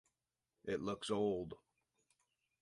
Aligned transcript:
It 0.65 0.81
looks 0.81 1.11
old. 1.11 1.53